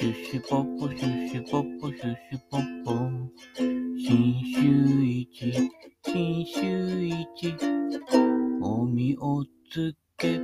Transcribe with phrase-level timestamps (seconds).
[0.00, 2.92] シュシュポッポシュシュポッポシュシュポッポ。
[3.98, 5.70] 新週一、
[6.06, 7.54] 新週一、
[8.62, 10.40] おみをつけ。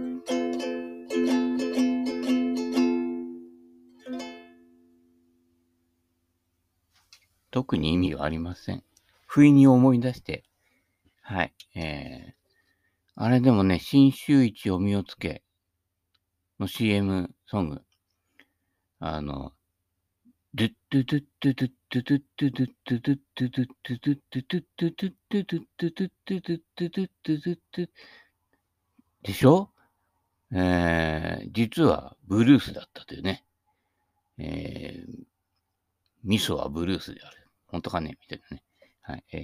[7.50, 8.84] 特に意味はありません。
[9.25, 10.45] 不意に思い出して、
[11.23, 12.32] はい、えー、
[13.14, 15.43] あれでもね、新週一おみをつけ
[16.61, 17.86] の CM ソング、
[18.99, 19.53] あの、
[20.55, 27.90] ドゥッドゥドゥッドゥドゥッドゥドゥッドゥドゥッドゥドゥッドゥドゥッドゥドゥッドゥドゥッドゥドゥッドゥドゥッドゥドゥッドゥドゥッドゥッドゥッ
[29.23, 29.71] でしょ？
[30.53, 33.45] えー、実はブルースだったというね。
[34.39, 35.25] えー、
[36.25, 37.48] 味噌はブルースである。
[37.67, 38.17] 本当かね？
[38.20, 38.62] みたいなね。
[39.03, 39.25] はい。
[39.33, 39.42] えー、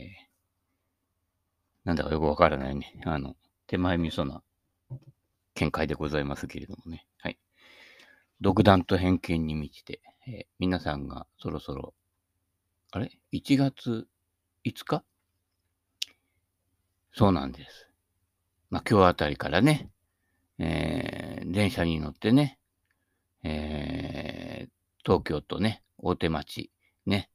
[1.85, 3.03] なんだかよくわからないね。
[3.05, 4.43] あの、手前味噌な
[5.55, 7.07] 見解でございますけれどもね。
[7.19, 7.39] はい。
[8.43, 11.95] 独断と偏見に満ちて、えー、皆さんがそろそろ、
[12.91, 14.09] あれ ?1 月
[14.67, 15.05] 5日？
[17.13, 17.89] そうなんです。
[18.69, 19.91] まあ、今日あたりからね、
[20.59, 22.59] えー、電車に乗ってね、
[23.45, 24.71] えー、
[25.05, 26.73] 東京都ね、大手町、
[27.07, 27.31] ね、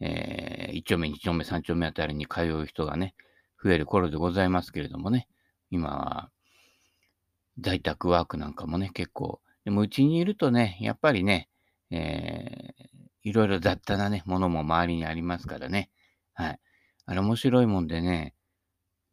[0.00, 3.14] えー、1丁目、2丁目、3丁目あたりに通う人がね、
[3.62, 5.28] 増える頃でございますけれどもね、
[5.70, 6.30] 今は、
[7.60, 11.48] 在宅ワークなんかもね、結構、でもうちにいるとね、やっぱりね、
[11.90, 15.90] えー、いろいろ雑多なね、ものも周りにありますからね。
[16.34, 16.60] はい。
[17.06, 18.34] あれ面白いもんでね、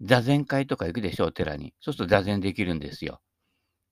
[0.01, 1.73] 座禅会とか行くでしょ、お寺に。
[1.81, 3.21] そうすると座禅できるんですよ。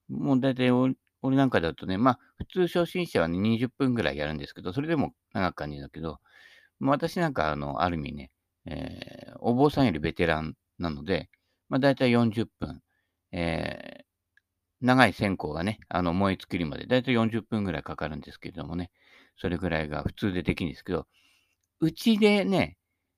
[0.09, 0.95] もう大体俺
[1.35, 6.19] なんかだとね、まあ、普通初心者はね、20分ぐらいやるんですけど、それでも長く感じだけど、
[6.79, 8.31] 私なんか、あの、ある意味ね、
[8.65, 11.29] えー、お坊さんよりベテランなので、
[11.69, 12.81] まあ、大体40分、
[13.31, 14.04] えー、
[14.85, 18.91] 長い線香がね、あの、燃え尽きるまで、だいたい40分ぐらいかかるんですけれどもね、
[19.35, 21.07] それぐらいが普通でできるんですけど、
[21.79, 22.77] うちでね、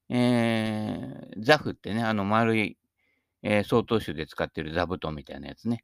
[0.10, 2.78] えー、ザフってね、あの丸い、
[3.44, 5.84] えー、曹洞宗で使ってる座布団みたいなやつね、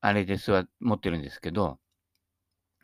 [0.00, 1.78] あれで座持ってるんですけど、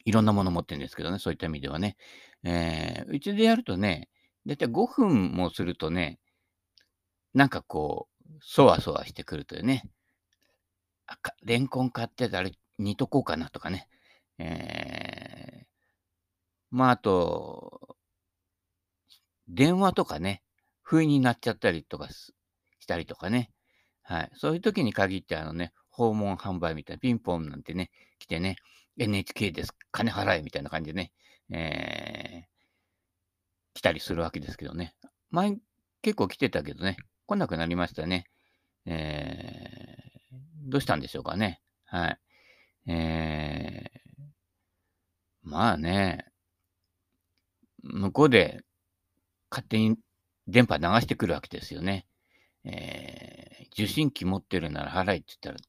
[0.05, 1.97] いろんなもの持ってるんですけどね、そういった意味ではね。
[2.45, 4.09] えー、うちでやるとね、
[4.45, 6.21] だいたい5分もするとね、
[7.35, 9.91] なんかこう、そわそわしてくるというね、
[11.44, 13.89] レンコン買ってたら煮とこうかなとかね。
[14.39, 15.67] えー、
[16.71, 17.97] まあ、あと、
[19.49, 20.43] 電話とかね、
[20.83, 22.33] 不意になっちゃったりとかし
[22.87, 23.50] たりとかね。
[24.03, 24.31] はい。
[24.34, 28.56] そういう時に限って、あのね、訪問販売みたいな、ピンポンなんてね、来てね、
[28.99, 31.12] NHK です、金払えみたいな感じでね、
[31.50, 32.47] えー、
[33.75, 34.95] 来たりするわけですけどね。
[35.31, 35.56] 前、
[36.03, 36.97] 結構来てたけどね、
[37.27, 38.27] 来なくなりましたね。
[38.84, 40.06] えー
[40.66, 41.60] どうしたんでしょうかね。
[41.84, 42.19] はい。
[42.88, 44.22] えー、
[45.43, 46.27] まあね、
[47.82, 48.62] 向こうで
[49.50, 49.97] 勝手に
[50.47, 52.06] 電波流してくるわけですよね。
[52.65, 55.62] えー、受信機持ってるなら払いって言った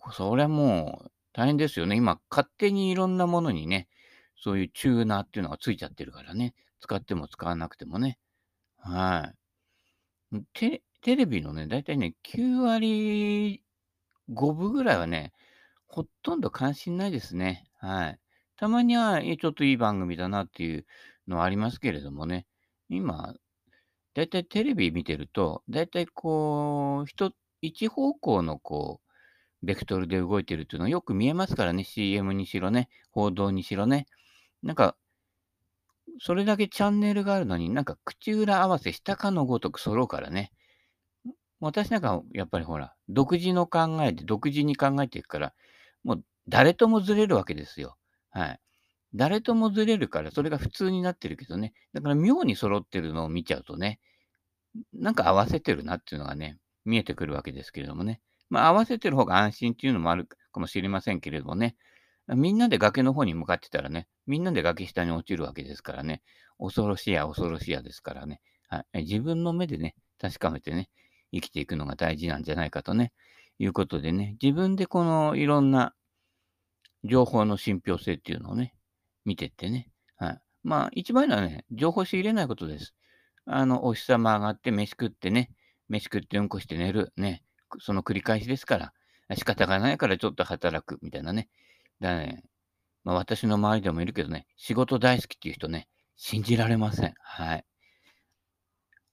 [0.00, 1.96] ら、それはもう大変ですよね。
[1.96, 3.88] 今、勝手にいろんなものにね、
[4.36, 6.54] そういうチューナーっていうのがついちゃってるからね。
[6.80, 8.18] 使っても使わなくてもね。
[8.78, 9.32] は
[10.32, 10.42] い。
[10.54, 10.82] テ
[11.16, 13.62] レビのね、だいたいね、9割
[14.30, 15.32] 5部ぐらいはね、
[15.86, 17.70] ほとんど関心ないですね。
[17.78, 18.20] はい。
[18.56, 20.86] たまには、え、ちょっといい番組だなっていう
[21.28, 22.46] のはありますけれどもね。
[22.88, 23.34] 今、
[24.14, 29.00] だいたいテレビ見てると、だいたいこう、人一方向のこ
[29.62, 31.84] う、ベクトルで動いてるっていうのはよく見えますからね。
[31.84, 34.06] CM にしろね、報道にしろね。
[34.62, 34.96] なんか、
[36.20, 40.52] それだけチャンネルがあるのに、なんか口裏合わせしたかのごとく揃うからね。
[41.60, 45.54] 私なんかやっぱりほら、独自の考えで独自に考えていくから、
[46.04, 47.96] もう誰ともずれるわけですよ。
[48.30, 48.60] はい。
[49.14, 51.72] 誰ともずれるから、それが普通になってるけどね。
[51.94, 54.00] だから妙に揃ってるのを見ちゃうとね、
[54.92, 58.20] なんか合わせてるなっていうのがね、見えてくるわけですけれどもね。
[58.50, 61.76] まあ合わせてる方が安心っていうのもあるかもしれませんけれどもね。
[62.28, 66.22] みんなで崖の方に向かってたらね、みんなで崖下に落ちるわけですからね。
[66.58, 68.40] 恐ろしや恐ろしやですからね。
[68.68, 70.90] はい、自分の目でね、確かめてね、
[71.32, 73.12] 生きていくのが大事なんじゃないかとね、
[73.58, 75.94] いうことでね、自分でこのいろんな
[77.04, 78.74] 情報の信憑性っていうのをね、
[79.24, 79.90] 見てってね。
[80.16, 80.40] はい。
[80.62, 82.94] まあ、一番いいのはね、情報仕入れないことです。
[83.46, 85.50] あの、お日様上がって飯食ってね、
[85.88, 87.12] 飯食ってうんこして寝る。
[87.16, 87.42] ね。
[87.80, 88.92] その繰り返しですから。
[89.36, 90.98] 仕方がないからちょっと働く。
[91.02, 91.48] みたいなね。
[92.00, 92.44] だね、
[93.04, 97.14] まあ私の周りでもいるけどね、仕事大好きっていう人ね、信じられません。
[97.20, 97.64] はい。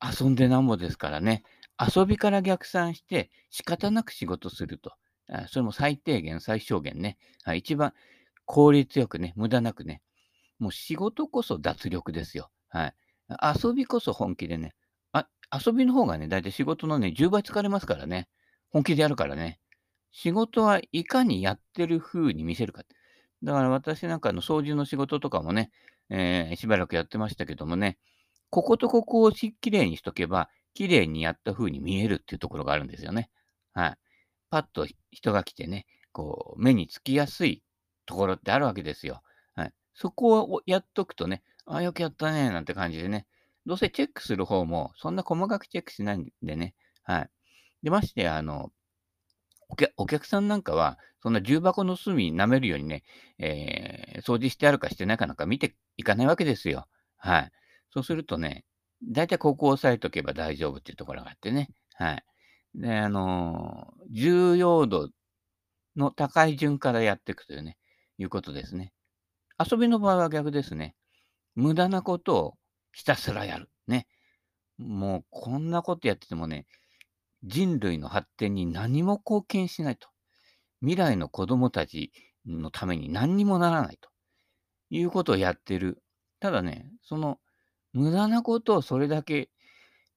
[0.02, 1.44] 遊んでなんぼですからね。
[1.80, 4.94] 遊びから逆算して仕方なく仕事すると。
[5.48, 7.18] それも最低限、最小限ね。
[7.56, 7.94] 一番
[8.46, 10.02] 効率よくね、無駄なくね。
[10.60, 12.52] もう仕事こそ脱力ですよ。
[12.70, 12.94] はい。
[13.64, 14.74] 遊びこそ本気でね。
[15.12, 18.28] あ、遊びの方がね、だいたい仕事のね、10倍疲れますからね。
[18.70, 19.60] 本気でやるからね。
[20.12, 22.84] 仕事はいかにやってる風に見せるか。
[23.44, 25.72] だから私なんかの掃除の仕事とかもね、
[26.10, 27.98] えーしばらくやってましたけどもね、
[28.50, 33.32] こことここをきれいにしとけば、きれいにやった風に見えるっていうところがあるんですよね。
[33.74, 33.98] はい。
[34.52, 37.64] パッと人が来てね、こう、目につきやすい
[38.06, 39.24] ところってあるわけですよ。
[39.56, 39.74] はい。
[39.96, 43.28] そこをやっとくとね、あ、よくやったね、なんて感じでね、
[43.66, 47.30] どうせチェックする方も、そんな細かくチェックしないんでね、はい。
[47.84, 48.72] で、まして、あの、
[49.70, 53.04] お客お客さんなんかは、そんな重箱の隅舐めるようにね、
[53.40, 56.88] えー掃除してあるかしてないかなんか見ていかないわけですよ。
[57.18, 57.52] はい。
[57.92, 58.64] そうするとね、
[59.06, 61.70] だいたいここを押さえとけば大丈夫っていうところがあってね。
[61.96, 62.24] はい。
[62.76, 65.10] で、あのー重要度
[65.96, 67.78] の高い順からやっていくというね、
[68.18, 68.94] いうことですね。
[69.60, 70.96] 遊びの場合は逆ですね。
[71.56, 72.54] 無駄なことを
[72.94, 73.70] ひたすらやる。
[73.88, 74.08] ね。
[74.78, 76.66] もうこんなことやっててもね、
[77.44, 80.10] 人類の発展に何も貢献しないと。
[80.82, 82.12] 未来の子供たち
[82.46, 84.10] のために何にもならないと
[84.90, 86.02] いうことをやってる。
[86.40, 87.40] ただね、その
[87.96, 89.50] 無駄なことをそれだけ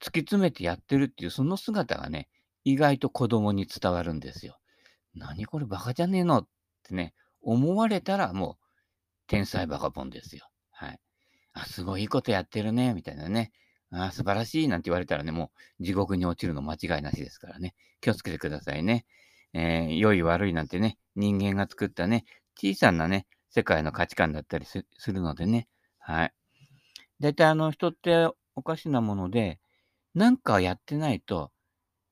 [0.00, 2.28] 突き詰めてやってるっていうその姿がね、
[2.64, 4.58] 意外と子供に伝わるんですよ。
[5.14, 6.38] 何これバカじゃねえの？
[6.38, 6.48] っ
[6.82, 8.64] てね、思われたらもう
[9.26, 10.48] 天才バカボンですよ。
[10.70, 11.00] はい。
[11.54, 13.52] あ、すごいいいことやってるね、みたいなね。
[13.90, 15.50] あ、素晴らしいなんて言われたらね、も
[15.80, 17.74] う地獄に落ちるの間違いなしですからね。
[18.00, 19.06] 気をつけてくださいね。
[19.54, 22.24] えー良い悪いなんてね、人間が作ったね、
[22.56, 25.68] 小さなね、世界の価値観だったりすするのでね。
[25.98, 26.32] はい。
[27.20, 29.60] 大体あの人っておかしなもので、
[30.14, 31.52] なんかやってないと、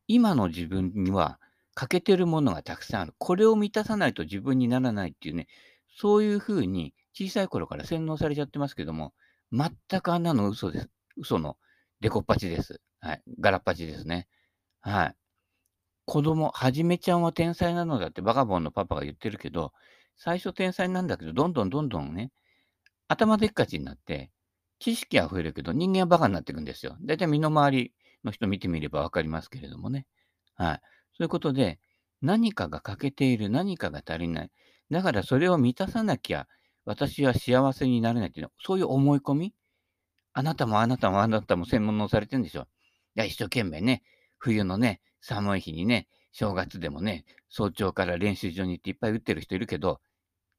[0.08, 1.40] 今の自分には
[1.74, 3.14] 欠けてるものがたくさんある。
[3.18, 5.48] これを満たさないと自分にならないっていうね、
[5.96, 9.14] そういうふうに小さい頃から洗脳されちゃってますけども、
[9.52, 9.70] 全
[10.00, 10.90] くあんなの嘘です。
[11.16, 11.56] 嘘の
[12.00, 12.80] デコっぱちです。
[13.00, 13.22] はい。
[13.40, 14.28] ガラっぱちですね。
[14.80, 15.14] はい。
[16.06, 19.72] 子供、はじめちゃんは天才なのだってバカボンのパパが言ってるけど、
[20.16, 22.32] 最初天才なんだけど、どんどんどんどんね、
[23.08, 24.30] 頭でっかちになって、
[24.78, 26.96] 知識は増えるけど、人間はバカになっていくんですよ。
[27.02, 27.92] だいたい身の回り
[28.24, 30.06] の人見てみればわかりますけれどもね。
[30.54, 30.80] はい。
[31.16, 31.78] そういうことで、
[32.22, 34.50] 何かが欠けている、何かが足りない。
[34.90, 36.46] だからそれを満たさなきゃ、
[36.84, 39.54] 私は幸せになれないっていうの、そういう思い込み。
[40.32, 42.62] あなたもあなたもあなたも専門のされてるんでしょ。
[42.62, 42.64] い
[43.20, 44.02] や、一生懸命ね、
[44.38, 50.00] 冬のね、寒い日にね、正月でもね、早朝から練習場に行っていっぱい打ってる人いるけど、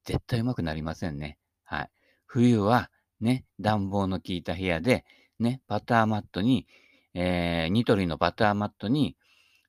[0.04, 1.38] 絶対うまくなりませんね。
[1.64, 1.90] はい。
[2.26, 5.04] 冬はね、暖房の効いた部屋で、
[5.38, 6.66] ね、バターマットに、
[7.14, 9.16] えーニトリのバターマットに、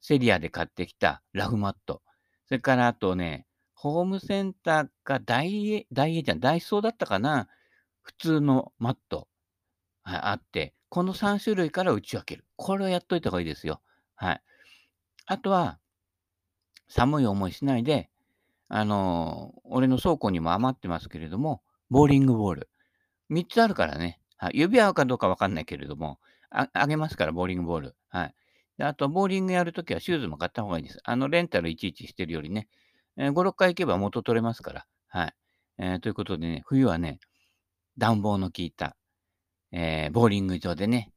[0.02, 2.02] セリアで買ってきたラフマット。
[2.48, 7.48] それからあとね、ホームセンターかダイエ、ダイエじゃん、ダイソーだったかな
[8.02, 9.28] 普通のマット。
[10.04, 12.46] はい、あって、この3種類から打ち分ける。
[12.56, 13.82] これをやっといた方がいいですよ。
[14.16, 14.42] はい。
[15.28, 15.80] あとは、
[16.88, 18.10] 寒い思いしないで、
[18.68, 22.70] あのー俺の倉庫にも余ってますけれども、ボーリングボール。
[23.30, 24.20] 3つあるからね。
[24.38, 27.96] はい、指輪かどうかわかんないけれども、ああげますから、ボーリングボール。
[28.10, 28.36] はい。
[28.78, 31.00] であと、ボーリングやるときはシューズも買った方がいいです。
[31.04, 32.68] あの、レンタルいちいちしてるよりね、
[33.18, 34.86] えー5、6回行けば元取れますから。
[35.10, 35.34] はい。
[35.78, 37.20] えーということでね、冬はね、
[37.98, 38.96] 暖房の効いた、
[39.72, 41.12] えーボーリング場でね、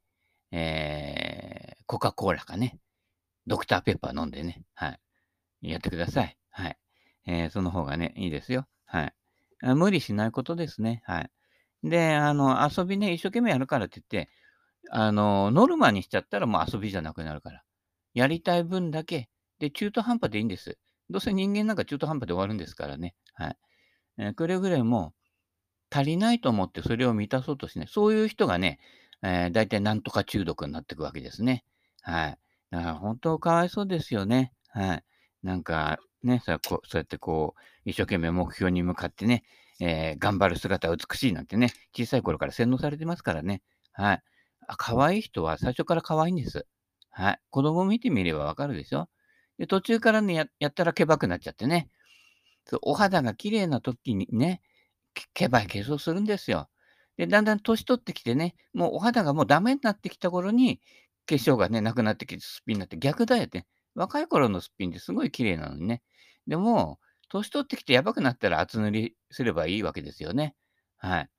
[0.51, 2.79] えーコカ・コーラかね、
[3.47, 4.89] ドクターペッパー飲んでね、は
[5.61, 5.71] い。
[5.71, 6.37] やってください。
[6.49, 6.77] はい。
[7.25, 8.67] えーその方がね、いいですよ。
[8.85, 9.13] はい。
[9.75, 11.01] 無理しないことですね。
[11.05, 11.31] はい。
[11.83, 14.31] で、あの、遊びね、一生懸命やるからって言って、
[14.89, 17.63] あの、ノルマにしちゃったらもう遊びじゃなくなるから。
[18.13, 20.77] やりたい分だけ、で、中途半端でいいんです。
[21.09, 23.15] どうせ人間なんか中途半端で終わるんですからね。
[23.33, 23.57] はい。
[24.19, 25.13] えーくれぐれも、
[25.89, 27.87] 足りないと思ってそれを満たそうとしない。
[27.87, 28.79] そういう人がね、
[29.21, 31.63] えー、大体なんとか中毒になっていくわけですね。
[32.01, 32.39] はい。
[32.71, 34.53] だから本当かわいそうですよね。
[34.69, 35.03] はい。
[35.43, 39.43] なんか、ね、さこそうやってこう、一生懸命目標に向かってね、
[39.79, 43.61] えー頑張る姿は美しいなんてね、小さい頃から洗脳されてますからね。
[43.93, 44.21] はい。
[44.67, 46.65] あ可愛い人は最初から可愛いんです。
[47.11, 47.39] はい。
[47.49, 49.09] 子供見てみればわかるでしょ？
[49.57, 51.89] で、途中からねや、やったらけばくなっちゃってね。
[52.65, 54.61] そうお肌が綺麗な時にね、
[55.13, 56.69] けけばい化粧するんですよ。
[57.17, 60.79] で、だんだん年取ってきてね、もうお肌がもうダメになってきた頃に、
[61.27, 63.65] 化粧がね、なくなってきてすっぴんになって逆だよって。
[63.95, 66.01] 若い頃のすっぴんってすごい綺麗なのにね。
[66.47, 66.99] でも、
[67.33, 70.55] 年取ってきてやばくなったら厚塗りすればいいわけですよね。
[70.97, 71.29] はい。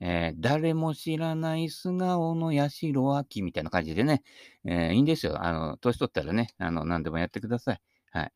[0.00, 4.22] えー誰も知らない素顔の八代亜紀みたいな感じでね、
[4.64, 5.44] えーいいんですよ。
[5.44, 7.80] あの、年取ったらね、あの、何でもやってください。
[8.12, 8.32] はい。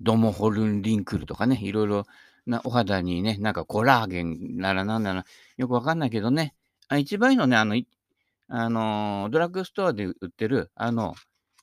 [0.00, 2.04] ドモホルンリンクルとかね、いろいろ
[2.46, 5.24] なお肌にね、なんかコラーゲンならなんなら、
[5.56, 6.54] よくわかんないけどね、
[6.88, 7.80] あ一番いいのね、あの、
[8.48, 11.14] あのドラッグストアで売ってる、あの、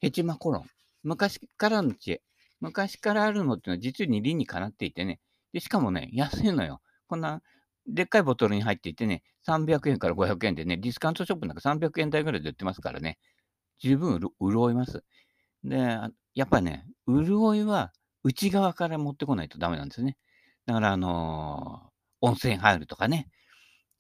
[0.01, 0.65] ヘチマコロン。
[1.03, 2.21] 昔からの知恵。
[2.65, 5.19] 昔からあるのっていうのは実に理にかなっていてね。
[5.53, 6.81] で、しかもね、安いのよ。
[7.07, 7.41] こんな、
[7.87, 13.19] でっかいボトルに入っていてね、300円から500円でね、ディスカウントショップなんか300円台ぐらいで売ってますからね。
[13.79, 15.03] 十分潤います。
[15.63, 15.77] で、
[16.35, 17.93] やっぱね、潤いは
[18.23, 20.17] 内側から持ってこないとダメなんですね。
[20.65, 23.29] だから、あのー温泉入るとかね、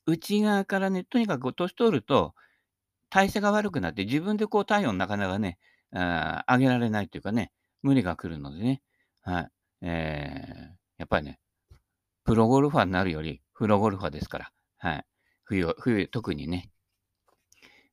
[0.05, 2.33] 内側からね、とにかく年取ると、
[3.09, 5.59] 代謝が悪くなって、自分でこう体温なかなかね、
[5.93, 7.51] あ上げられないというかね、
[7.85, 8.81] 無理が来るのでね、
[9.21, 9.51] はい。
[9.81, 11.39] えーやっぱりね、
[12.25, 15.05] プロゴルファーになるより、プロゴルファーですから、はい。
[15.45, 16.71] 冬、冬、特にね、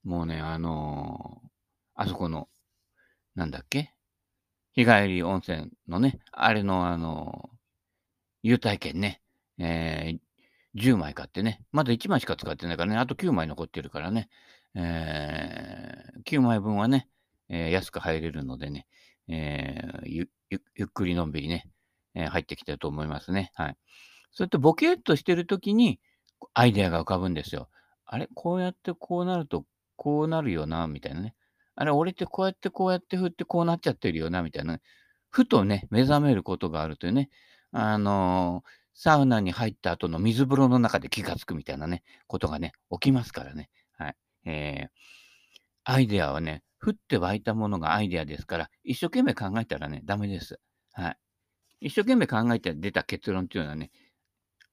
[0.05, 1.49] もうね、あのー
[1.95, 2.49] あそこの、
[3.35, 3.93] なんだっけ？
[4.75, 7.57] 日帰り温泉のね、あれの、あのー
[8.43, 9.23] 優待券ね、
[9.59, 10.21] えー
[10.75, 14.29] 10枚買ってね、まだ1枚しか使ってないからね、あと9枚残ってるからね、
[14.75, 17.09] えー9枚分はね、
[17.49, 18.87] えー安く入れるのでね、
[19.33, 20.29] えーゆ
[20.85, 21.71] っくりのんびりね、
[22.15, 23.51] えー入ってきたと思いますね。
[23.55, 23.77] はい。
[24.31, 26.01] それとボケっとしてるときに、
[26.53, 27.71] アイデアが浮かぶんですよ。
[28.05, 28.29] あれ？
[28.35, 29.65] こうやってこうなると、
[29.97, 31.35] こうなるよな、みたいなね。
[31.77, 34.79] あれ、俺ってこうやってこうやって振ってこうなっちゃってるよな、みたいな。
[35.31, 37.31] ふとね、目覚めることがあるというね。
[37.71, 43.71] あのーサウナに入った後の水風呂の中で気がつくみたいなね、ことがね、起きますからね。
[43.97, 44.17] はい。
[44.45, 44.89] えー、
[45.85, 50.61] アイデアはね、降って湧いたものがアイデアですから、一生懸命考えたらね、ダメです。
[50.93, 51.19] はい。
[51.89, 53.91] 一生懸命考えて出た結論っていうのはね、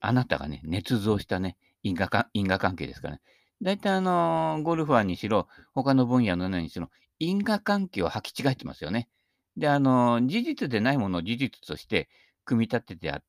[0.00, 3.22] あなたがね、捏造したね、因果か因果関係ですからね。
[3.62, 9.08] 大体あのーゴルファーにしろ、他の分野の何にしろ、因果関係を履き違えてますよね。
[9.56, 12.08] で、あのー事実でないものを事実として
[12.44, 13.22] 組み立てて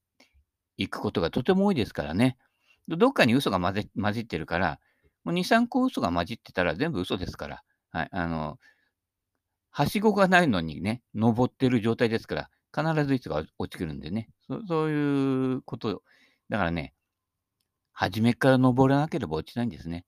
[0.77, 2.38] いくことがとても多いですからね。
[2.88, 4.79] どっかに嘘が混ぜ混じってるから、
[5.23, 7.63] もう2、3個嘘が混じってたら全部嘘ですから。
[7.91, 8.10] はい。
[8.12, 8.60] あの、
[9.69, 14.29] はしごがないのにね、登ってる状態ですから、必ずいつか落ちてくるんでね。
[14.48, 16.03] そそういうこと。
[16.50, 16.93] だからね、
[17.93, 20.05] 初めから登らなければ落ちないんですね。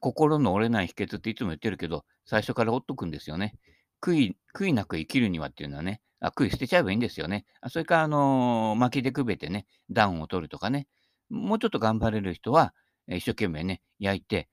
[0.00, 3.54] 心の折れない秘訣っていつも言ってるけど、最初から折っとくんですよね。
[4.00, 7.44] 悔い、悔いなく生きるにはっていうのはね、あ悔い捨てちゃえばいいんですよね。
[7.60, 10.88] あそれから、あのー薪でくべてね、暖を取るとかね、
[11.28, 12.74] もうちょっと頑張れる人は、
[13.08, 14.48] 一生懸命ね、焼いて、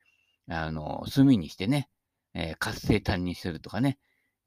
[0.49, 1.89] あのー炭にしてね、
[2.33, 3.97] えー活性炭にするとかね、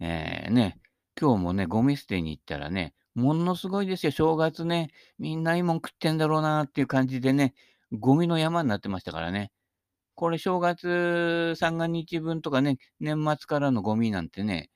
[0.00, 0.79] えーね、
[1.21, 7.55] 今日もね、ゴミ捨てに行ったらね、ものすごいですよ、正月ね、みんないいもん食ってんだろうなっていう感じでね、
[7.93, 9.53] ゴミの山になってましたからね。
[10.17, 14.71] これ正月三が日分とかね、年末からのゴミなんてね、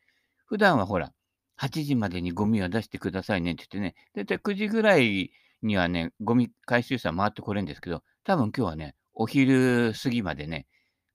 [0.47, 1.12] 普段はほら、
[1.57, 10.67] 8時までにゴミは出してくださいねって言ってね、だいたい9時ぐらいにはね、ゴミ回収車回ってこれるんですけど、多分今日はね、お昼過ぎまでね、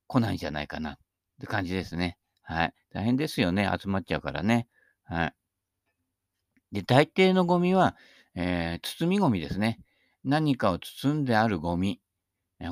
[0.07, 0.97] 来ないんじゃないかな。
[1.43, 2.17] って感じですね。
[2.41, 2.73] はい。
[2.93, 3.69] 大変ですよね。
[3.77, 4.67] 集まっちゃうからね。
[5.03, 5.33] はい。
[6.71, 7.97] で、大抵のゴミは、
[8.33, 9.79] えー包みゴミですね。
[10.23, 11.99] 何かを包んであるゴミ。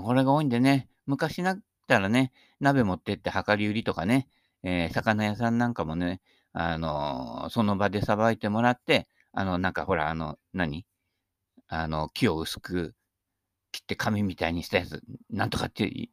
[0.04, 4.30] これが多いんでね、昔だったらね、鍋持ってって量り売りとかね、
[4.64, 6.22] えー魚屋さんなんかもね、
[6.54, 10.86] あのーその場でさばいてもらって、あの、なんかほら、あの、何？
[11.68, 12.96] あの、木を薄く
[13.72, 16.10] 切って紙みたいにしたやつ、なんとかって、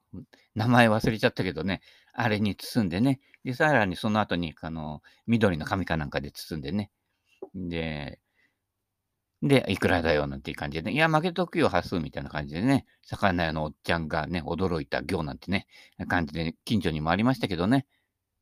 [0.55, 1.83] 名前忘れちゃったけどね、
[2.21, 6.91] あれに包んでね、で、さらにその後に、あの、緑の紙かなんかで包んでね、
[7.55, 8.21] で、
[9.43, 15.69] で、いくらだよなんていう感じでね、いや、負けとくよ、端数みたいな感じでね、魚屋のおっちゃんがね、驚いた行なんてね、
[16.09, 17.87] 感じで、近所にもありましたけどね。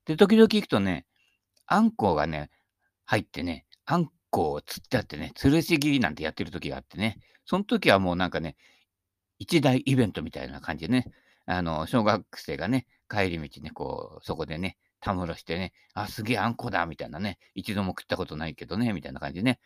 [0.07, 1.07] で、時々行くとね、
[1.67, 2.51] あんこうがね、
[3.07, 8.57] 入ってね、あんこうを釣ってあってね、吊るし切りなんてやってる時があってね、その時はもうなんかね、
[9.39, 11.13] 一大イベントみたいな感じでね、
[11.47, 19.61] あの、小学生がね、帰り道ね、こう、そこでね、たむろしてね、あ、すげえあんこだ、みたいなね、一度も食ったことないけどね、みたいな感じでね。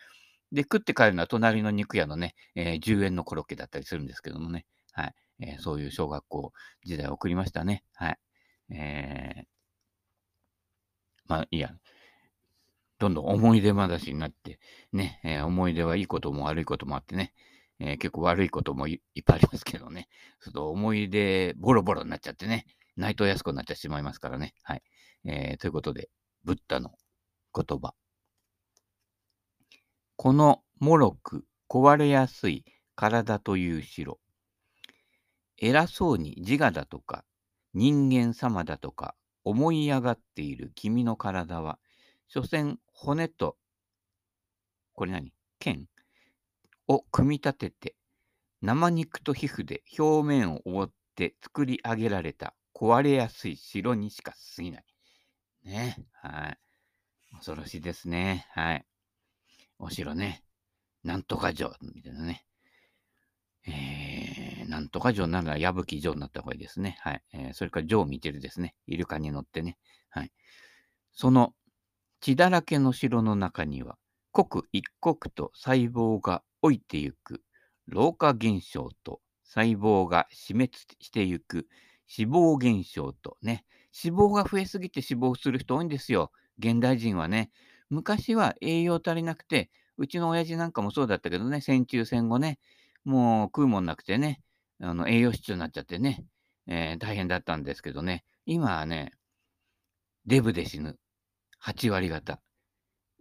[0.52, 5.14] で、食って帰るのは隣の肉屋のね、えー10円のコロッケだったりするんですけどもね、はい。
[5.40, 6.52] えーそういう小学校
[6.84, 7.84] 時代を送りましたね。
[7.94, 8.18] はい。
[8.70, 9.46] えー
[11.26, 11.75] まあ、いいや。
[12.99, 14.60] どんどん思い出話になって、
[14.92, 17.32] ね、えー思い出はいいことも悪いこともあってね、
[17.80, 20.08] えー結構悪いことも いっぱいありますけどね、
[20.40, 24.54] ちょっと思い出ボロボロになっちゃってね、内藤康子になっちゃってしまいますからね。
[24.62, 24.82] はい。
[25.25, 26.10] えーということで、
[26.44, 26.96] ブッダの
[27.54, 27.94] 言葉。
[30.16, 34.20] この脆く壊れやすい体という城。
[35.56, 37.25] 偉そうに自我だとか
[37.75, 41.78] 人間様だとか思い上がっている君の体は、
[42.28, 43.56] 所詮骨と、
[44.92, 45.32] これ何？
[45.58, 45.89] 剣？
[46.90, 47.94] を組み立てて、
[48.62, 54.85] 生肉と皮膚で表面を覆って作り上げられた壊れやすい城にしか過ぎない。
[55.64, 55.97] ね。
[56.20, 56.59] はい。
[57.37, 58.49] 恐ろしいですね。
[58.50, 58.85] はい。
[59.78, 60.42] お城ね。
[61.04, 62.44] なんとか城みたいなね。
[63.68, 66.99] えー、なんとか城なら矢吹城になった方がいいですね。
[67.02, 67.23] はい。
[67.32, 68.75] えー、それから城を見てるですね。
[68.88, 69.78] イルカに乗ってね。
[70.09, 70.32] はい。
[71.12, 71.54] その
[72.20, 73.97] 血だらけの城の中には、
[74.32, 77.43] 刻一刻と細胞が老いてゆく
[77.87, 81.67] 老化現象と細胞が死滅してゆく
[82.07, 83.64] 死亡現象とね、
[84.05, 86.33] 脂肪が増えすぎて死亡する人多いんですよ。
[86.59, 87.50] 現代人はね。
[87.88, 92.59] 昔は栄養足りなくて、うちの親父なんかもそうだったけどね、戦中戦後ね、
[93.05, 94.40] もう食うもんなくてね、
[94.81, 96.25] あの栄養失調になっちゃってね、
[96.67, 99.12] えー、大変だったんですけどね、今はね、
[100.26, 100.99] デブで死ぬ。
[101.62, 102.40] 8割方。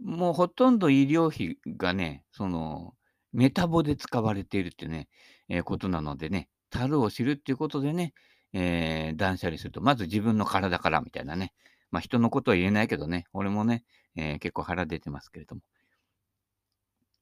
[0.02, 2.94] もうほとんど医療費がね、その、
[3.32, 5.08] メタボで使われているってね、
[5.48, 8.14] えー、ことなのでね、樽を知るっていうことでね、
[8.54, 11.54] えー、断捨離すると、まず自分の体からみたいなね、
[11.92, 13.84] まあ人のことは言えないけどね、俺もね、
[14.16, 15.62] えー、結構腹出てますけれども、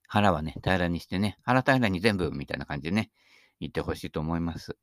[0.07, 3.11] 腹はね、平らにしてね、腹平らに全部みたいな感じでね、
[3.59, 4.77] 言ってほしいと思います。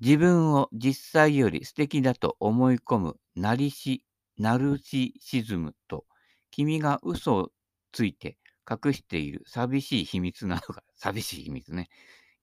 [0.00, 4.04] 自分を実際より素敵だと思い込むなりし、
[4.36, 6.04] ナルシシズムと、
[6.50, 7.50] 君が嘘を
[7.92, 8.36] ついて
[8.68, 11.88] 隠している寂しい秘密などが、 寂しい秘密ね、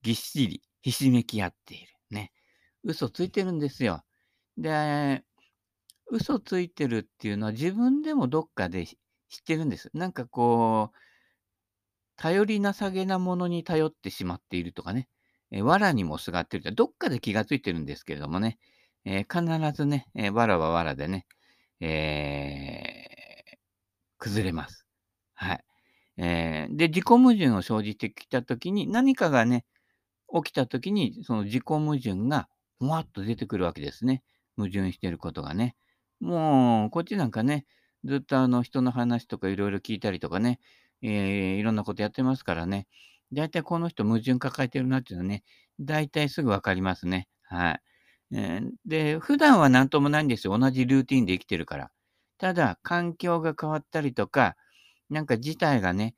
[0.01, 1.93] ぎっしりひしめき合っている。
[2.09, 2.31] ね。
[2.83, 4.03] 嘘ついてるんですよ。
[4.57, 5.23] で、
[6.07, 8.95] 嘘ついてるっていうのは自分でもどっかで知っ
[9.45, 9.89] てるんです。
[9.93, 10.97] なんかこう、
[12.17, 15.07] 頼りなさげなものに頼ってしまっているとかね、
[15.51, 18.57] え、藁にもすがってるってどっかで気がついてるんですけれどもね、
[19.05, 21.25] えー、必ずね、えー、藁は藁でね、
[21.79, 23.57] えー、
[24.19, 24.85] 崩れます。
[25.33, 25.70] はい。
[26.17, 29.65] えー、で、自己矛盾を生じてきたときに、何かがね、
[30.33, 32.47] 起きたときに、その自己矛盾が、
[32.79, 34.23] ふわっと出てくるわけですね。
[34.57, 35.75] 矛盾してることがね。
[36.19, 37.65] もう、こっちなんかね、
[38.03, 40.59] ずっとあの人の話とかいろいろ聞いたりとかね、
[41.01, 42.87] えー、いろんなことやってますからね。
[43.33, 45.43] だいたいこの人矛盾抱えてるなっていうのはね、
[45.79, 47.27] だいたいすぐわかりますね。
[47.43, 47.81] はい。
[48.33, 50.57] えー、で、普段は何ともないんですよ。
[50.57, 51.91] 同じルーティンで生きてるから。
[52.37, 54.55] ただ、環境が変わったりとか、
[55.11, 56.15] なんか事態がね、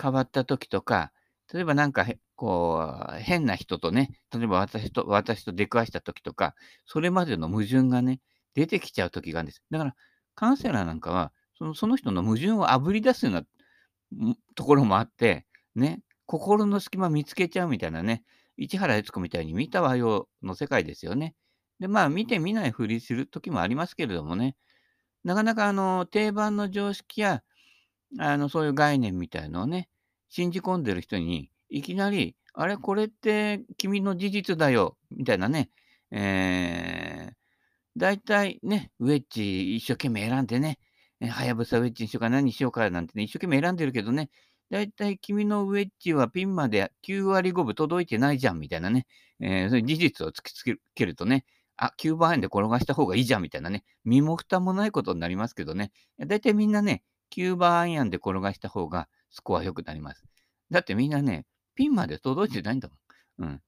[0.00, 1.12] 変わった時とか、
[1.52, 6.54] 例えばなんか、こう、変な人とね、例えば私と、私と出くわした時とか、
[6.86, 8.20] それまでの矛盾がね、
[8.54, 9.62] 出てきちゃう時があるんです。
[9.70, 9.96] だから、
[10.36, 13.44] カウンセラーなんかは、そのその人の矛盾をあぶり出すような
[14.54, 18.22] ところもあって、ね、心の隙間見つけちゃうみたいなね、
[18.56, 21.34] 市原悦子みたいに見たわよの世界ですよね。
[21.80, 24.56] で、まあ、見て見ないふりする時もありますけれどもね、
[25.24, 27.42] なかなかあの、定番の常識や、
[28.18, 29.88] あの、そういう概念みたいのをね、
[30.28, 35.70] 信じ込んでる人に、いきなり、あれ、これって君の事実だよ、みたいなね、
[36.10, 37.34] えー、
[37.96, 40.78] 大体ね、ウェッジ一生懸命選んでね、
[41.20, 44.30] はやぶさウェッジにしようか何にしようかなんてね、一生懸命選んでるけどね、
[44.70, 49.06] 大体君のウェッジはピンまで9割5分届いてないじゃんみたいなね、
[49.40, 50.62] えー、そういう事実を突きつ
[50.94, 51.44] けるとね、
[51.76, 57.02] あ、9番円で転がした方がいいじゃんみたいなね、身も蓋もないことになりますけどね、大体みんなね、
[57.36, 60.24] 9番アイアンで転がした方がスコア良くなります。
[60.70, 62.88] だってみんなね、ピンまで届いてないんだ
[63.38, 63.48] もん。
[63.48, 63.62] うん。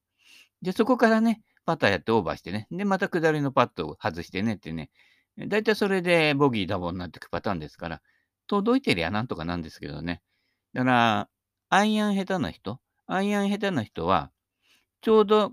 [0.61, 4.89] で、そこからね、パターやってオーバーしてね、で、また下りのパットを外してねってね、
[5.37, 8.01] だいたいそれでボギーダボになっていくパターンですから、
[8.47, 10.21] 届いてりゃなんとかなんですけどね。
[10.73, 11.29] だから、
[11.69, 14.31] アイアン下手な人、アイアン下手な人は、
[15.01, 15.51] ちょうど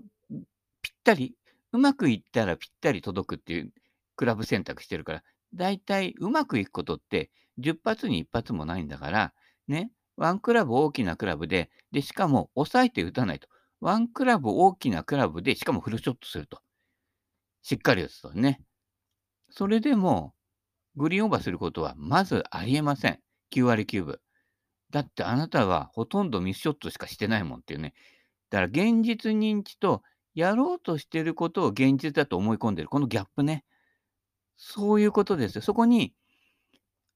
[0.81, 1.35] ぴったり、
[1.73, 3.73] うまくいったらぴったり届くっていう
[4.15, 5.23] クラブ選択してるから、
[5.53, 9.33] だいたいうまくいくことって10発に1発もないんだから、
[9.67, 13.47] ね、ワンクラブ大きなクラブで、で、しかも抑えて打たないと。
[13.81, 16.61] ワンクラブ大きなクラブで、しかもフルショットすると。
[17.61, 18.61] しっかり打つとね。
[19.49, 20.33] それでも、
[20.95, 23.19] グリーンオーバーすることはまずありえません。
[23.51, 24.19] 9割9分。
[24.91, 27.93] だってあなたはほとんどミスショットしかしてないもんっていうね。
[28.49, 30.03] だから現実認知と
[30.35, 32.87] やろうとしてることを現実だと思い込んでる。
[32.87, 33.65] このギャップね。
[34.57, 35.61] そういうことですよ。
[35.61, 36.13] そこに、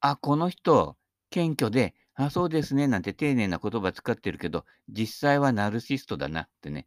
[0.02, 0.98] あ、この人、
[1.30, 6.86] 謙虚で、あ、そうですね、なんて丁寧な言葉使ってるけど、実際はナルシストだなってね、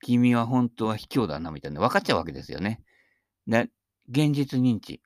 [0.00, 2.82] 君は本当は卑怯だなみたいな、分かっちゃうわけですよね。
[3.46, 3.70] で、
[4.08, 5.00] 現実認知。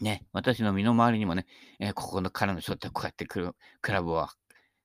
[0.00, 1.46] ね、私の身の回りにもね、
[1.78, 3.52] えー、ここのからのショットこうやってくる
[3.82, 4.26] クラブを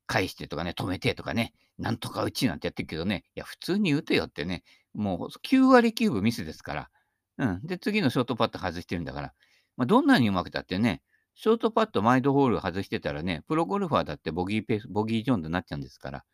[0.06, 6.90] 返してとかね、止めてとかね、なんとか打ちなんてやってるけどね、いや、普通に打てよってね、もう9割9分ミスですから、
[7.38, 7.62] うん。
[7.64, 9.34] で、次のショートパット外してるんだから、
[9.76, 11.02] まあ、どんなにうまくたってね、
[11.40, 16.26] ショートパット、マイドホール外してたらね、プロゴルファーだってボギーペース、ボギージョーンになっちゃうんですから、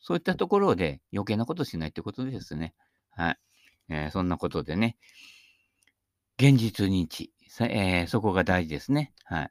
[0.00, 2.72] そういったところで余計なことしないってことですね。
[3.10, 3.38] はい。
[3.90, 4.96] えー、そんなことでね、
[6.38, 7.30] 現実認知、
[7.60, 9.12] えー、そこが大事ですね。
[9.24, 9.50] はい。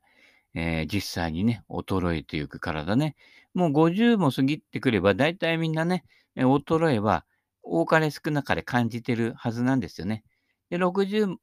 [0.56, 3.16] えー、実際にね、衰えていく体ね。
[3.54, 6.06] もう50も過ぎてくれば、大体みんなね、
[6.36, 7.24] 衰えは
[7.62, 10.24] 多かれ少なかれ感じてるはずなんですよね。
[10.72, 11.36] で、60、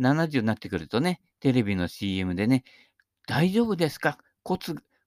[0.00, 2.64] 70になってくるとね、テレビの CM でね、
[3.28, 4.16] 大丈夫ですか？
[4.42, 4.58] 骨、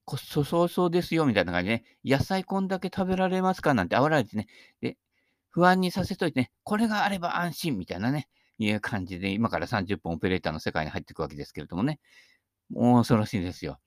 [0.06, 3.74] 骨粗そうそうですよ、みたいな感じでね、野菜こんだけ食べられますか？
[3.74, 4.48] なんて煽られてね、
[4.80, 4.98] で、
[5.50, 8.28] 不安にさせといてね、これがあれば安心みたいなね、
[8.60, 12.00] いう感じで、今から30分オペレーターの世界に入っていくわけですけれどもね、
[12.70, 13.80] もう恐ろしいですよ。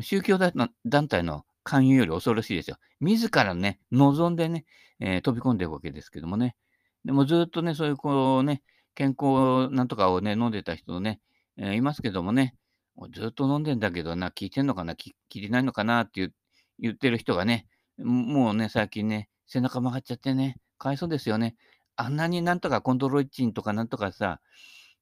[0.00, 2.78] 宗教団体の勧誘より恐ろしいですよ。
[3.00, 4.64] 自らね、望んでね、
[5.00, 6.56] えー、飛び込んでいくわけですけどもね。
[7.04, 8.62] でもずっとね、そういうこうね、
[8.94, 11.20] 健康なんとかをね、飲んでた人ね、
[11.58, 12.56] えー、いますけどもね、
[12.96, 16.30] もうずっと飲んでんだけどな、聞いてんのかな、聞いてないのかなって
[16.78, 17.66] 言ってる人がね、
[17.98, 21.56] もうね、最近ね、背中曲がっちゃってね、かわいそうですよね。
[21.96, 24.40] あんなになんとかコントロイチンとかなんとかさ、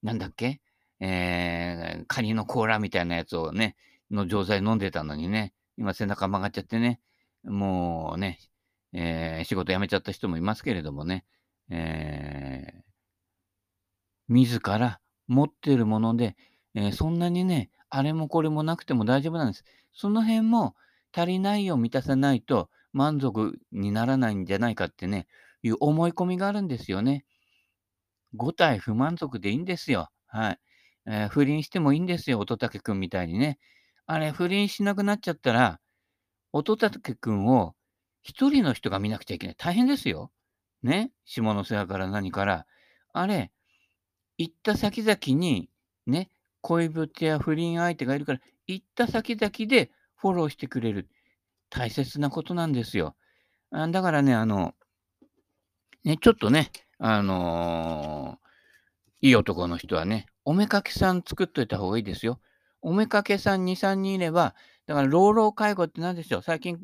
[0.01, 0.61] なんだっけ
[0.99, 3.75] えー、カニの甲羅みたいなやつをね、
[4.11, 6.99] の錠剤飲んでたのにね、今背中曲がっちゃってね、
[7.43, 8.39] もうね、
[8.93, 11.25] えー、仕事辞めちゃった人もいますけれどもね、
[11.69, 12.83] えー、
[14.27, 16.35] 自ら持ってるもので、
[16.75, 19.63] えー、そんなにね、あれもこれもなくても大丈夫なんです。
[19.93, 20.75] その辺も
[21.15, 25.27] 足りないを満たさないと満足にならないんじゃないかってね、
[25.61, 27.23] いう思い込みがあるんですよね。
[28.35, 30.09] 5体不満足でいいんですよ。
[30.25, 30.59] はい。
[31.05, 33.59] えー、不倫してもいいんですよ、乙武くんみたいにね。
[34.07, 35.79] あれ、不倫しなくなっちゃったら、
[36.51, 37.75] 乙武くんを
[38.23, 39.55] 一人の人が見なくちゃいけない。
[39.55, 40.31] 大変ですよ。
[40.81, 41.11] ね？
[41.25, 42.65] 下の世話から何から。
[43.13, 43.51] あれ、
[44.39, 45.69] 行った先々に、
[46.07, 46.31] ね、
[46.63, 51.09] 恋人や不倫相手がいるから、行った先々でフォローしてくれる。
[51.69, 53.15] 大切なことなんですよ。
[53.71, 54.73] あだからね、あの、
[56.03, 62.39] ね、ちょっとね、あのー、いい男の人はね、おめかけさん作っといた方がいいですよ。
[62.81, 64.55] おめかけさん2、3人いれば、
[64.87, 66.41] だから老老介護って何でしょう。
[66.41, 66.79] 最近、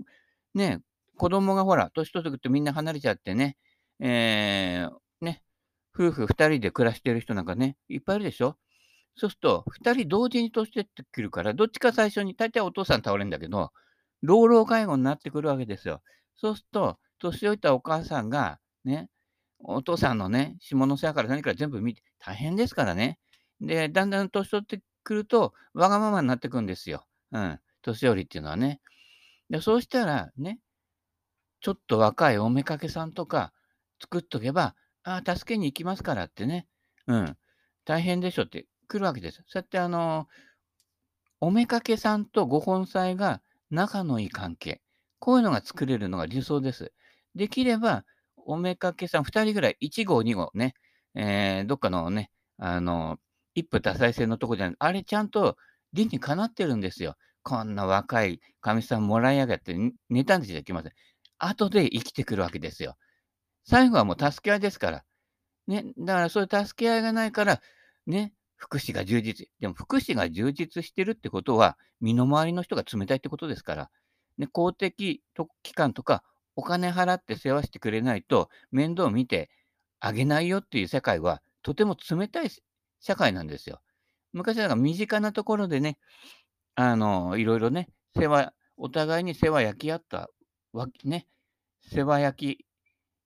[0.55, 0.81] ね、
[1.17, 3.55] 子供がほら、年取ってくるとみんな離れちゃってね、
[3.99, 5.41] えー、ね、
[5.93, 8.57] 夫婦2人で暮らしてる人なんかね、いっぱいいるでしょ。
[9.19, 13.71] そうすると、2人同時に年取ってくるから、どっちか最初に、大体お父さん倒れるんだけど、
[14.21, 16.01] 老老介護になってくるわけですよ。
[16.37, 19.09] そうすると、年老いたお母さんが、ね、
[19.59, 23.19] お父さんのね、下の世話から何から全部見て、大変ですからね。
[23.59, 27.05] で、だんだん年取ってくると、わがままになってくんですよ。
[27.33, 27.59] うん。
[27.81, 28.79] 年寄りっていうのはね。
[29.49, 30.59] で、そうしたら、ね、
[31.59, 33.51] ちょっと若いおめかけさんとか
[34.01, 36.67] 作っとけば、ああ、助けに行きますからってね。
[37.07, 37.37] うん。
[37.85, 39.43] 大変でしょって来るわけです。
[39.47, 40.27] そうやってあの、
[41.39, 44.81] おめかけさんとご本妻が仲のいい関係。
[45.19, 46.91] こういうのが作れるのが理想です。
[47.35, 48.03] できれば、
[48.35, 50.73] おめかけさん2人ぐらい、1号、2号ね、
[51.15, 53.17] えー、どっかのね、あの、
[53.53, 55.55] 一夫多妻制のとこじゃない、あれちゃんと
[55.93, 57.15] 理にかなってるんですよ。
[57.43, 59.75] こんな若いかみさんもらい上げて、
[60.09, 60.91] 寝たんでじゃいけません。
[61.37, 62.97] 後で生きてくるわけですよ。
[63.65, 65.03] 最後はもう助け合いですから。
[65.67, 67.61] ね、だからそういう助け合いがないから、
[68.07, 69.47] ね、福祉が充実。
[69.59, 73.89] でも福祉が充実してるってことは、身の回りの人が冷たいってことですから、
[74.37, 75.23] ね、公的
[75.63, 76.23] 機関とか
[76.55, 79.49] お金払って世話してくれないと面倒を見て
[79.99, 82.49] あげないよっていう世界はとても冷たい
[82.99, 83.81] 社会なんですよ。
[84.33, 85.97] 昔は身近なところでね、
[86.75, 90.29] あの、いろいろね、世話、お互いに世話焼き合った
[90.73, 91.27] わけね、
[91.81, 92.65] 世話焼き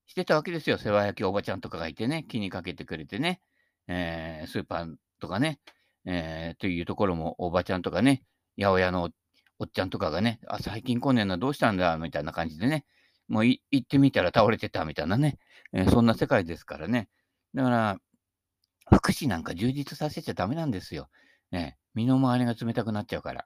[0.07, 0.77] してたわけですよ。
[0.77, 3.41] 世話焼きおばちゃんとかがいてね、気にかけてくれてね、
[3.87, 5.59] えー、スーパーとかね、
[6.05, 8.23] えー、というところもおばちゃんとかね、
[8.57, 9.09] 八百屋の
[9.57, 12.85] おっちゃんとかがね、あ、最近来ねえな、どうしたんだ、みたいな感じでね、
[13.29, 15.37] もう行ってみたら倒れてたみたいなね、
[15.71, 17.07] えー、そんな世界ですからね。
[17.53, 17.97] だから、
[18.91, 21.07] 福祉なんか充実させちゃダメなんですよ。
[21.51, 23.45] ね、身の回りが冷たくなっちゃうから。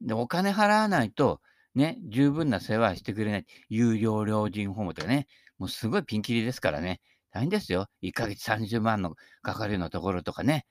[0.00, 1.40] で、お金払わないと、
[1.74, 3.46] ね、十分な世話してくれない。
[3.68, 5.26] 有料老人ホームとかね、
[5.58, 7.00] もうすごいピンキリですからね。
[7.32, 7.86] 大変ですよ。
[8.02, 10.64] 1ヶ月30万のかかるようなところとかね。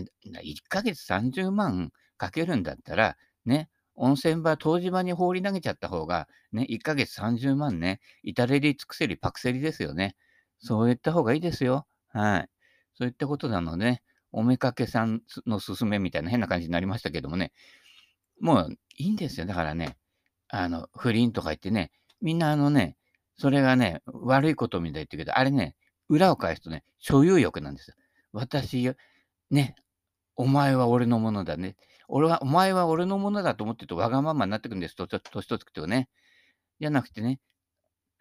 [0.00, 10.16] 1ヶ月30万かけるんだったら、ね、温泉場、湯治場に放り投げちゃった方が、ね、1ヶ月30万ね、至れり尽くせりパクセリですよね。
[10.58, 11.86] そういった方がいいですよ。
[12.08, 12.48] はい。
[12.94, 17.52] そういったことなので、おめかけさんのすすめみたいな変な感じになりましたけどもね、
[18.40, 19.46] もういいんですよ。
[19.46, 19.96] だからね、
[20.48, 22.96] あの、不倫とか言ってね、みんなあのね、
[23.36, 25.74] それがね、悪いことみたいって言うけど、あれね、
[26.08, 27.94] 裏を返すとね、所有欲なんですよ。
[28.32, 28.90] 私、
[29.50, 29.74] ね、
[30.36, 31.76] お前は俺のものだね。
[32.08, 36.08] 俺は、お前は俺のものだと思ってるとわがままになってくんです、年取ってくとね。
[36.80, 37.40] じゃなくてね、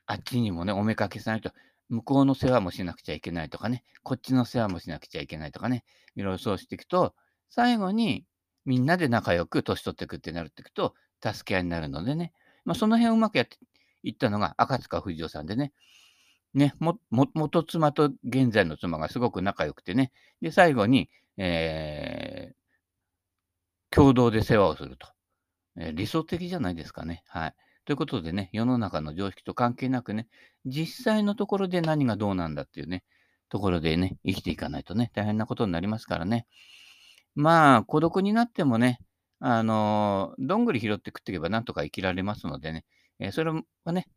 [0.06, 1.52] あっちにもね、おめかけさないと、
[1.90, 5.84] 向こうの世話もしなくちゃいけないとかね、こっちの世話もしなくちゃいけないとかね、
[6.16, 7.14] いろいろそうしていくと、
[7.50, 8.26] 最後に
[8.66, 12.34] みんなで仲良く年取っていくってなるっていくと、助け合いになるのでね、
[12.66, 13.58] まあ、その辺をうまくやって
[14.04, 15.74] いったのが赤塚不二夫さんでね、
[16.54, 25.08] ね、も、も、元妻と現在の妻がすごく仲良くてね、で、最後に、えー、共同で世話をすると。
[25.78, 27.24] えー、理想的じゃないですかね。
[27.28, 27.56] はい。
[27.86, 30.28] ということでね、世の中の常識と関係なくね、
[30.66, 33.04] 実際のところで何がどうなんだっていうね、
[33.50, 36.48] ところでね、生きていかないとね、大変なことになりますからね。
[37.36, 39.00] まあ、孤独になってもね、
[39.40, 42.86] あの、どんぐり拾って食っていけばなんとか生きられますのでね、
[43.20, 44.08] えー、それはね、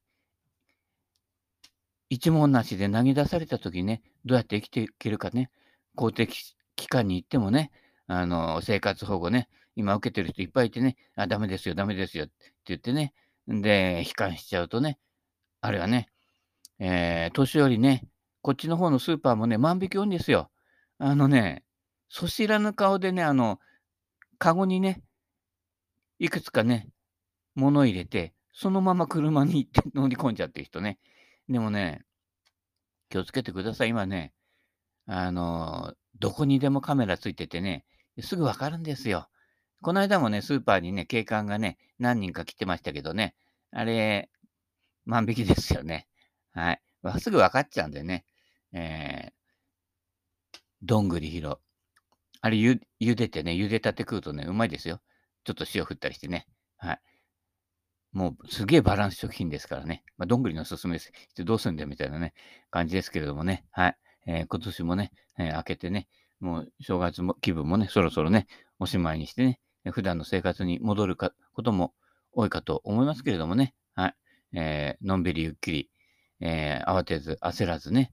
[2.10, 5.50] 一文なしで投げ出された時にね、どうやって生きていけるかね、
[5.96, 7.70] 公的機関に行ってもね、
[8.06, 12.34] あの、生活保護ね、今受けてる人いっぱいいてね、あ、ダメですよ、ダメですよって
[12.66, 13.14] 言ってね、
[13.48, 14.98] で、悲観しちゃうとね、
[15.60, 16.08] あれはね、
[16.78, 18.06] えー、年寄りね、
[18.42, 20.50] こっちの方のスーパーもね、万引き多いんですよ。
[20.98, 21.64] あのね、
[22.08, 23.58] そ知らぬ顔でね、あの、
[24.38, 25.02] カゴにね、
[26.18, 26.88] いくつかね、
[27.54, 30.98] 物入れて、そのまま車に行って乗り込んじゃってる人ね。
[31.48, 32.04] でもね、
[33.08, 33.88] 気をつけてください。
[33.88, 34.32] 今ね、
[35.06, 37.84] あの、どこにでもカメラついててね、
[38.22, 39.28] すぐわかるんですよ。
[39.82, 43.34] この間もね、スーパーにね、警官がね、何人か来てましたけどね、
[43.72, 44.30] あれ、
[45.04, 46.08] 万引きですよね。
[46.52, 46.80] はい。
[47.18, 48.24] すぐ分かっちゃうんでね。
[48.72, 51.58] えー、どんぐり拾う。
[52.40, 55.02] あれゆ、茹でてね、茹でたて食うとね、うまいですよ。
[55.44, 56.46] ちょっと塩振ったりしてね。
[56.78, 57.00] はい。
[58.12, 60.04] もうすげえバランス食品ですからね。
[60.16, 61.12] まあ、どんぐりのおすすめです。
[61.44, 62.32] どうすんだよみたいなね、
[62.70, 63.66] 感じですけれどもね。
[63.72, 63.98] はい。
[64.26, 66.08] えー、今年もね、えー、明けてね、
[66.40, 68.46] もう正月も気分もね、そろそろね、
[68.78, 69.60] おしまいにしてね、
[69.92, 71.94] 普段の生活に戻るかことも
[72.32, 73.74] 多いかと思いますけれどもね。
[73.94, 74.14] はい。
[74.54, 75.90] えー、のんびりゆっくり、
[76.40, 78.12] えー、慌てず焦らずね、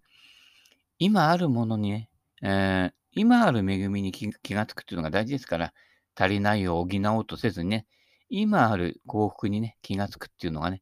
[0.98, 2.10] 今あるものにね、
[2.44, 5.74] えー、今ある恵みに気がつくっていうのが大事ですから、
[6.16, 7.86] 足りないを補おうとせずにね、
[8.30, 10.82] 今ある幸福にね、気がつくっていうのがね、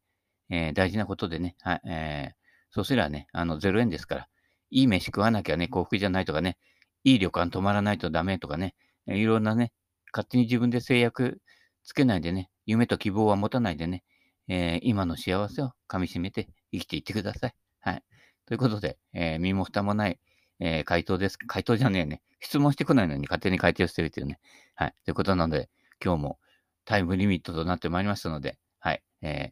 [0.50, 2.34] えー、大事なことでね、はい、えー、
[2.72, 4.28] そうすればね、あの、0円ですから、
[4.72, 6.58] いい飯食わなきゃね、幸福じゃないとかね、
[7.04, 8.76] いい旅館泊まらないとダメとかね、
[9.08, 9.72] いろんなね、
[10.14, 11.40] 勝手に自分で制約
[11.84, 14.04] つけないでね、夢と希望は持たないでね、
[14.48, 17.54] えー、今の幸せをかみしめて生きていってください。
[17.82, 18.04] はい。
[18.46, 20.20] ということで、えー、身も蓋もない、
[20.60, 21.38] えー、回答です。
[21.38, 22.22] 回答じゃねえね。
[22.40, 24.40] 質問してこないのに勝手に回答してるっていうね。
[24.76, 24.96] はい。
[25.06, 25.70] ということなので、
[26.04, 26.40] 今日も、
[26.86, 29.04] タイムリミットとなってまいりましたので、はい。
[29.22, 29.52] え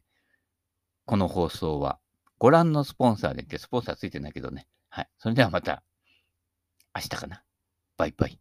[1.06, 2.00] この放送は、
[2.38, 4.66] ご覧のスポンサーでって、スポンサーついてないけどね。
[4.98, 5.08] はい。
[5.16, 5.84] それではまた、
[6.92, 7.44] 明日かな。
[7.96, 8.40] バイバイ。